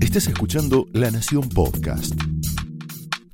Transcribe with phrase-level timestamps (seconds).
[0.00, 2.14] Estás escuchando La Nación Podcast.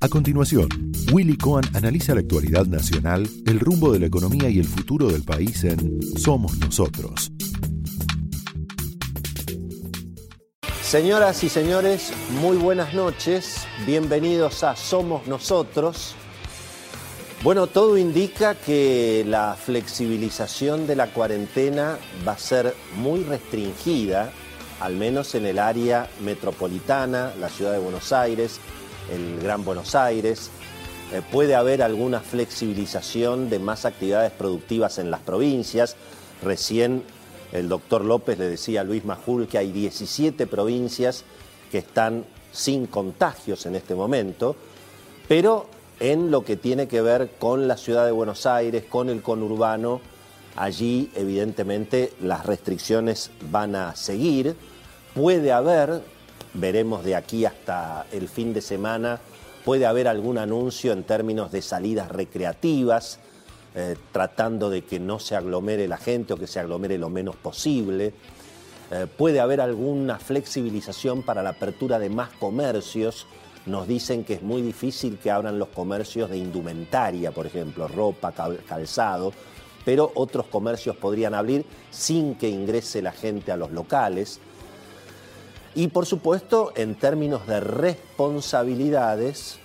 [0.00, 0.68] A continuación,
[1.12, 5.22] Willy Cohen analiza la actualidad nacional, el rumbo de la economía y el futuro del
[5.22, 7.30] país en Somos Nosotros.
[10.82, 13.66] Señoras y señores, muy buenas noches.
[13.86, 16.16] Bienvenidos a Somos Nosotros.
[17.42, 24.32] Bueno, todo indica que la flexibilización de la cuarentena va a ser muy restringida,
[24.82, 28.58] al menos en el área metropolitana, la ciudad de Buenos Aires,
[29.12, 30.50] el Gran Buenos Aires.
[31.12, 35.94] Eh, puede haber alguna flexibilización de más actividades productivas en las provincias.
[36.42, 37.04] Recién
[37.52, 41.24] el doctor López le decía a Luis Majul que hay 17 provincias
[41.70, 44.56] que están sin contagios en este momento,
[45.28, 45.68] pero
[46.00, 50.00] en lo que tiene que ver con la ciudad de Buenos Aires, con el conurbano,
[50.56, 54.56] allí evidentemente las restricciones van a seguir.
[55.14, 56.02] Puede haber,
[56.54, 59.20] veremos de aquí hasta el fin de semana,
[59.62, 63.18] puede haber algún anuncio en términos de salidas recreativas,
[63.74, 67.36] eh, tratando de que no se aglomere la gente o que se aglomere lo menos
[67.36, 68.14] posible.
[68.90, 73.26] Eh, puede haber alguna flexibilización para la apertura de más comercios.
[73.66, 78.32] Nos dicen que es muy difícil que abran los comercios de indumentaria, por ejemplo, ropa,
[78.66, 79.34] calzado,
[79.84, 84.40] pero otros comercios podrían abrir sin que ingrese la gente a los locales.
[85.74, 89.58] Y por supuesto, en términos de responsabilidades,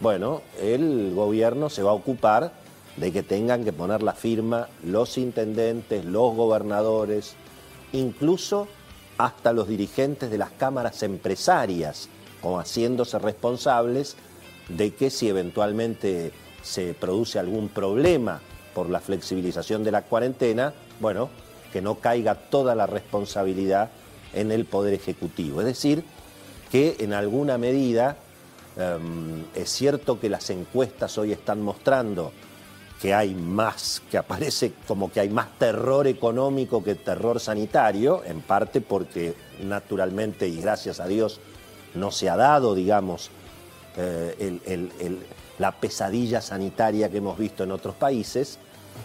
[0.00, 2.52] bueno, el gobierno se va a ocupar
[2.96, 7.36] de que tengan que poner la firma los intendentes, los gobernadores,
[7.92, 8.66] incluso
[9.18, 12.08] hasta los dirigentes de las cámaras empresarias,
[12.40, 14.16] como haciéndose responsables
[14.68, 18.40] de que si eventualmente se produce algún problema
[18.74, 21.28] por la flexibilización de la cuarentena, bueno,
[21.72, 23.90] que no caiga toda la responsabilidad
[24.32, 25.60] en el Poder Ejecutivo.
[25.60, 26.04] Es decir,
[26.70, 28.16] que en alguna medida
[28.76, 32.32] em, es cierto que las encuestas hoy están mostrando
[33.00, 38.40] que hay más, que aparece como que hay más terror económico que terror sanitario, en
[38.40, 41.40] parte porque naturalmente y gracias a Dios
[41.94, 43.30] no se ha dado, digamos,
[43.96, 45.18] eh,
[45.58, 48.58] la pesadilla sanitaria que hemos visto en otros países,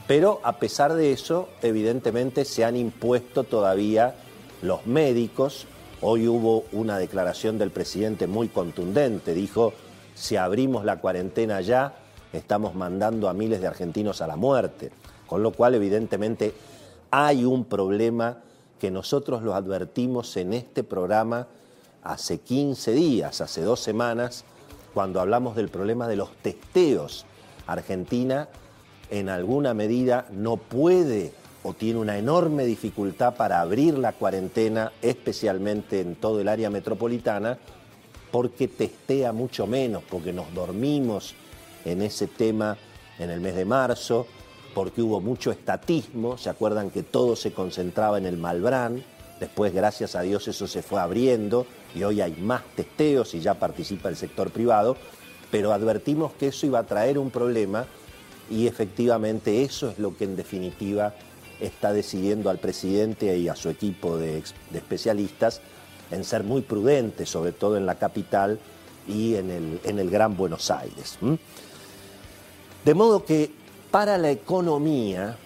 [0.06, 4.16] pero a pesar de eso, evidentemente se han impuesto todavía
[4.62, 5.68] los médicos.
[6.02, 9.74] Hoy hubo una declaración del presidente muy contundente, dijo,
[10.14, 11.96] si abrimos la cuarentena ya,
[12.34, 14.92] estamos mandando a miles de argentinos a la muerte,
[15.26, 16.54] con lo cual evidentemente
[17.12, 18.40] hay un problema
[18.80, 21.48] que nosotros lo advertimos en este programa
[22.04, 24.46] hace 15 días, hace dos semanas,
[24.94, 27.26] cuando hablamos del problema de los testeos.
[27.66, 28.48] Argentina
[29.10, 31.34] en alguna medida no puede
[31.68, 37.58] o tiene una enorme dificultad para abrir la cuarentena, especialmente en todo el área metropolitana,
[38.32, 41.36] porque testea mucho menos, porque nos dormimos
[41.84, 42.78] en ese tema
[43.20, 44.28] en el mes de marzo,
[44.74, 49.04] porque hubo mucho estatismo, se acuerdan que todo se concentraba en el Malbrán,
[49.38, 53.56] después gracias a Dios eso se fue abriendo y hoy hay más testeos y ya
[53.56, 54.96] participa el sector privado,
[55.52, 57.88] pero advertimos que eso iba a traer un problema
[58.50, 61.14] y efectivamente eso es lo que en definitiva
[61.60, 65.62] está decidiendo al presidente y a su equipo de, especialistas
[66.12, 68.60] en ser muy prudentes, sobre todo en la capital
[69.08, 71.18] y en el, en el Gran Buenos Aires.
[72.86, 73.52] De modo que
[73.92, 75.38] para la economía,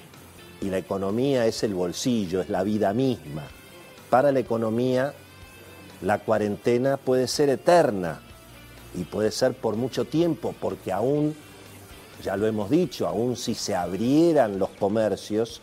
[0.62, 3.44] y la economía es el bolsillo, es la vida misma,
[4.10, 5.14] para la economía
[6.02, 8.22] la cuarentena puede ser eterna
[8.96, 11.36] y puede ser por mucho tiempo, porque aún,
[12.24, 15.62] ya lo hemos dicho, aún si se abrieran los comercios,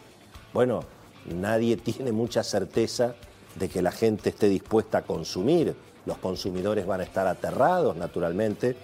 [0.52, 0.84] bueno,
[1.26, 3.14] nadie tiene mucha certeza
[3.54, 5.74] de que la gente esté dispuesta a consumir.
[6.06, 8.76] Los consumidores van a estar aterrados, naturalmente,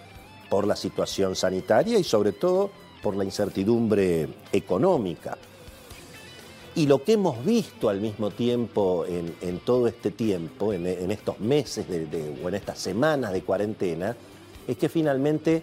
[0.51, 2.71] por la situación sanitaria y sobre todo
[3.03, 5.37] por la incertidumbre económica.
[6.77, 11.87] Y lo que hemos visto al mismo tiempo en, todo este tiempo, en, estos meses
[12.43, 14.17] o en estas semanas de cuarentena,
[14.67, 15.63] es que finalmente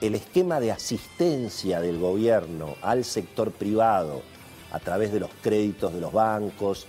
[0.00, 4.22] el esquema de asistencia del gobierno al sector privado
[4.72, 6.86] a través de los créditos de los bancos,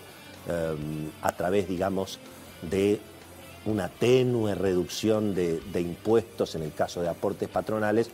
[0.48, 2.20] em, a través, digamos,
[2.62, 3.00] de
[3.66, 8.12] una tenue reducción de impuestos en el caso de aportes patronales,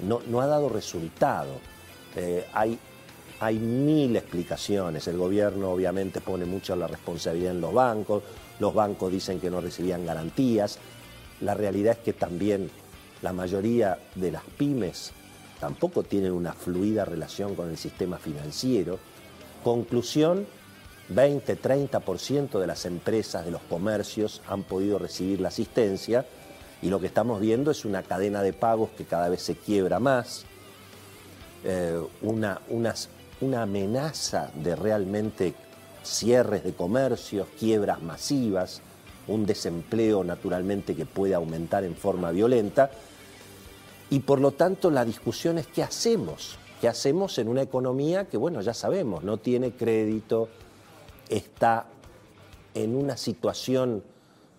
[0.00, 1.52] no, ha dado resultado.
[2.16, 2.78] Eh, hay,
[3.40, 5.06] hay mil explicaciones.
[5.08, 8.22] El gobierno obviamente pone mucho la responsabilidad en los bancos,
[8.58, 10.78] los bancos dicen que no recibían garantías.
[11.40, 12.70] La realidad es que también
[13.22, 15.12] la mayoría de las pymes
[15.64, 18.98] tampoco tienen una fluida relación con el sistema financiero.
[19.62, 20.46] Conclusión,
[21.08, 26.26] 20, 30% de las empresas, de los comercios han podido recibir la asistencia
[26.82, 30.00] y lo que estamos viendo es una cadena de pagos que cada vez se quiebra
[30.00, 30.44] más,
[31.64, 32.60] eh, una,
[33.40, 35.54] una amenaza de realmente
[36.02, 38.82] cierres de comercios, quiebras masivas,
[39.28, 42.90] un desempleo naturalmente que puede aumentar en forma violenta.
[44.10, 48.36] Y por lo tanto la discusión es qué hacemos, qué hacemos en una economía que,
[48.36, 50.48] bueno, ya sabemos, no tiene crédito,
[51.28, 51.86] está
[52.74, 54.02] en una situación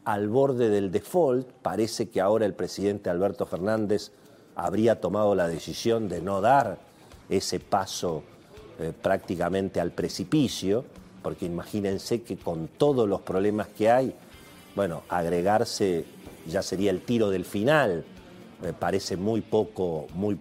[0.03, 1.47] al borde del default.
[1.61, 4.11] Parece que ahora el presidente Alberto Fernández
[4.55, 6.77] habría tomado la decisión de no dar
[7.29, 8.23] ese paso
[8.79, 10.85] eh, prácticamente al precipicio,
[11.21, 14.13] porque imagínense que con todos los problemas que hay,
[14.75, 16.05] bueno, agregarse
[16.47, 18.05] ya sería el tiro del final,
[18.61, 20.37] me parece muy poco, muy,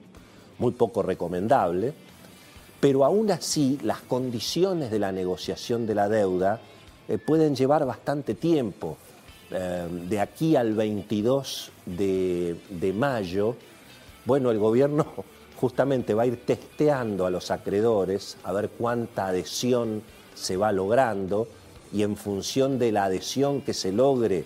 [0.58, 1.94] muy poco recomendable
[2.84, 6.60] pero aún así las condiciones de la negociación de la deuda
[7.08, 8.98] eh, pueden llevar bastante tiempo.
[9.50, 13.56] Eh, de aquí al 22 de, de mayo,
[14.26, 15.06] bueno, el gobierno
[15.56, 20.02] justamente va a ir testeando a los acreedores a ver cuánta adhesión
[20.34, 21.48] se va logrando
[21.90, 24.44] y en función de la adhesión que se logre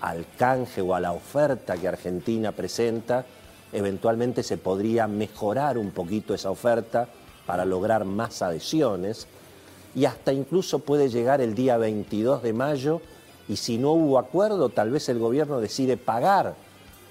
[0.00, 3.24] al canje o a la oferta que Argentina presenta,
[3.72, 7.08] eventualmente se podría mejorar un poquito esa oferta
[7.46, 9.26] para lograr más adhesiones
[9.94, 13.00] y hasta incluso puede llegar el día 22 de mayo
[13.48, 16.54] y si no hubo acuerdo tal vez el gobierno decide pagar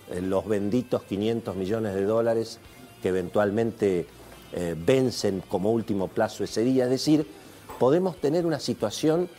[0.10, 2.60] eh, los benditos 500 millones de dólares
[3.02, 4.08] que eventualmente
[4.52, 6.86] eh, vencen como último plazo ese día.
[6.86, 7.28] Es decir,
[7.78, 9.30] podemos tener una situación,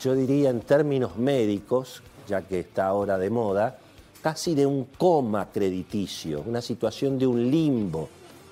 [0.00, 3.78] yo diría en términos médicos, ya que está ahora de moda,
[4.22, 8.08] casi de un coma crediticio, una situación de un limbo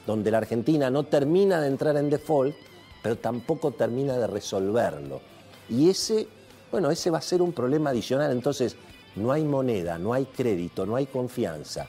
[0.06, 2.56] donde la Argentina no termina de entrar en default,
[3.03, 5.20] pero tampoco termina de resolverlo.
[5.69, 6.26] Y ese,
[6.70, 8.32] bueno, ese va a ser un problema adicional.
[8.32, 8.76] Entonces,
[9.17, 11.88] no hay moneda, no hay crédito, no hay confianza.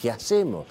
[0.00, 0.66] ¿Qué hacemos?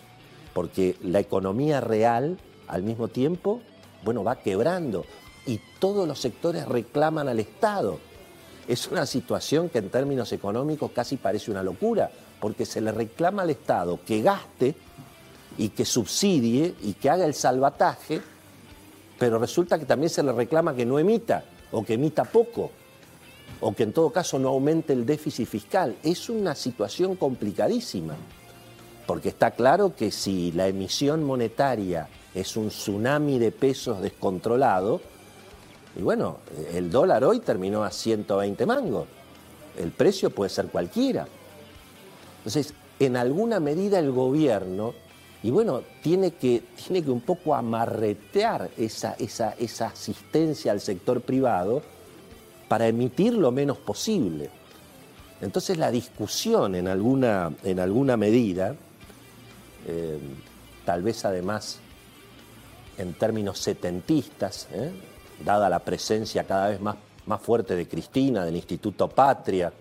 [0.54, 2.38] Porque la economía real,
[2.68, 3.62] al mismo tiempo,
[4.04, 5.06] bueno, va quebrando
[5.46, 8.00] y todos los sectores reclaman al Estado.
[8.68, 12.10] Es una situación que en términos económicos casi parece una locura,
[12.40, 14.76] porque se le reclama al Estado que gaste
[15.58, 18.22] y que subsidie y que haga el salvataje,
[19.20, 22.72] pero resulta que también se le reclama que no emita o que emita poco
[23.62, 25.96] o que en todo caso no aumente el déficit fiscal.
[26.04, 28.16] Es una situación complicadísima,
[29.06, 35.02] porque está claro que si la emisión monetaria es un tsunami de pesos descontrolado,
[35.96, 36.40] y bueno,
[36.74, 39.08] el dólar hoy terminó a 120 mangos,
[39.78, 41.28] el precio puede ser cualquiera.
[42.38, 44.94] Entonces, en alguna medida el gobierno
[45.46, 51.22] y bueno, tiene que, tiene que un poco amarretear esa, esa, esa asistencia al sector
[51.22, 51.84] privado
[52.68, 54.50] para emitir lo menos posible.
[55.42, 58.76] Entonces la discusión en alguna, en alguna medida,
[59.86, 60.18] eh,
[60.84, 61.78] tal vez además
[62.98, 64.92] en términos setentistas, ¿eh?
[65.44, 66.96] Dada la presencia cada vez más,
[67.26, 69.72] más fuerte de Cristina, del Instituto Patria,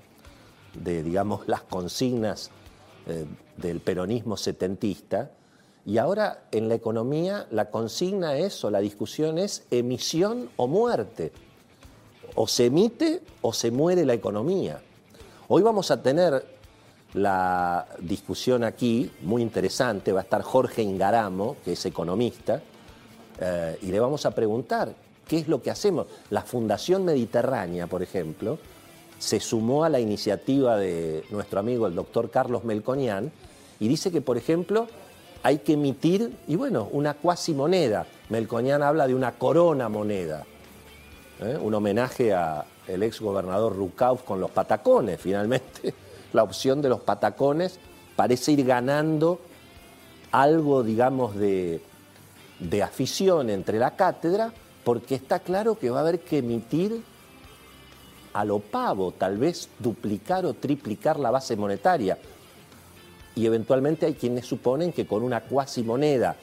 [0.74, 2.50] de digamos las consignas
[3.06, 5.30] eh, del peronismo setentista,
[5.86, 11.32] y ahora en la economía la consigna es o la discusión es emisión o muerte.
[12.36, 14.80] O se emite o se muere la economía.
[15.48, 16.44] Hoy vamos a tener
[17.12, 22.60] la discusión aquí, muy interesante, va a estar Jorge Ingaramo, que es economista,
[23.38, 24.94] eh, y le vamos a preguntar
[25.26, 26.06] qué es lo que hacemos.
[26.30, 28.58] La Fundación Mediterránea, por ejemplo,
[29.18, 33.32] se sumó a la iniciativa de nuestro amigo el doctor Carlos Melconian
[33.80, 34.86] y dice que, por ejemplo,
[35.42, 38.06] hay que emitir, y bueno, una cuasi moneda.
[38.30, 40.44] Melconian habla de una corona moneda,
[41.40, 41.58] ¿eh?
[41.60, 42.64] un homenaje al
[43.02, 45.94] ex gobernador Rucauf con los patacones, finalmente.
[46.32, 47.78] La opción de los patacones
[48.16, 49.40] parece ir ganando
[50.32, 51.80] algo, digamos, de
[52.82, 54.52] afición entre la cátedra,
[54.84, 57.02] porque está claro que va a haber que emitir
[58.32, 62.18] a lo pavo, tal vez duplicar o triplicar la base monetaria
[63.34, 66.36] y eventualmente hay quienes suponen que con una cuasi moneda,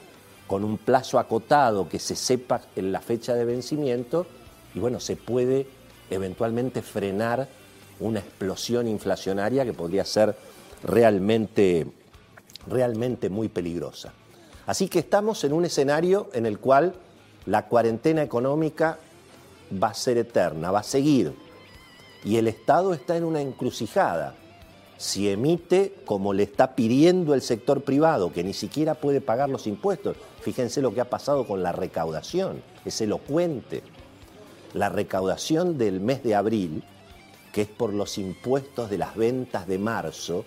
[0.46, 4.26] con un plazo acotado que se sepa en la fecha de vencimiento,
[4.74, 5.66] y bueno, se puede
[6.10, 7.48] eventualmente frenar
[8.00, 10.36] una explosión inflacionaria que podría ser
[10.82, 11.86] realmente,
[12.66, 14.12] realmente muy peligrosa.
[14.66, 16.94] Así que estamos en un escenario en el cual
[17.46, 18.98] la cuarentena económica
[19.82, 21.34] va a ser eterna, va a seguir,
[22.24, 24.34] y el Estado está en una encrucijada
[25.02, 29.66] si emite como le está pidiendo el sector privado, que ni siquiera puede pagar los
[29.66, 30.16] impuestos.
[30.42, 33.82] Fíjense lo que ha pasado con la recaudación, es elocuente.
[34.74, 36.84] la recaudación del mes de abril,
[37.52, 40.44] que es por los impuestos de las ventas de marzo,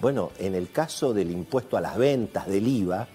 [0.00, 3.08] bueno, en el caso del impuesto a las ventas del IVA,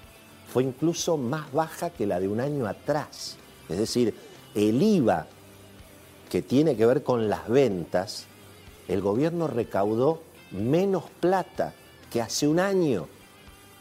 [0.51, 3.37] fue incluso más baja que la de un año atrás.
[3.69, 4.13] Es decir,
[4.55, 5.27] el IVA
[6.29, 8.25] que tiene que ver con las ventas,
[8.87, 11.73] el gobierno recaudó menos plata
[12.11, 13.07] que hace un año,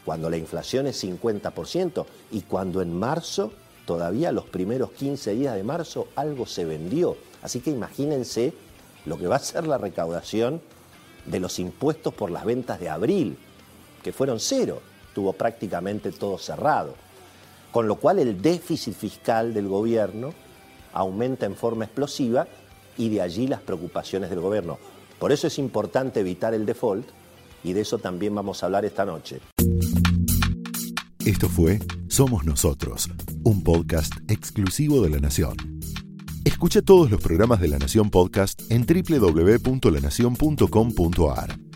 [0.05, 3.51] cuando la inflación es 50% y cuando en marzo,
[3.85, 7.17] todavía los primeros 15 días de marzo, algo se vendió.
[7.41, 8.53] Así que imagínense
[9.05, 10.61] lo que va a ser la recaudación
[11.25, 13.37] de los impuestos por las ventas de abril,
[14.01, 14.81] que fueron cero,
[15.17, 16.93] tuvo prácticamente todo cerrado.
[17.71, 20.31] Con lo cual el déficit fiscal del gobierno
[20.93, 22.47] aumenta en forma explosiva
[22.99, 24.77] y de allí las preocupaciones del gobierno.
[25.17, 27.07] Por eso es importante evitar el default
[27.63, 29.39] y de eso también vamos a hablar esta noche.
[31.25, 33.09] Esto fue Somos Nosotros,
[33.43, 35.57] un podcast exclusivo de La Nación.
[36.45, 41.66] Escucha todos los programas de La Nación Podcast en www.lanacion.com.ar.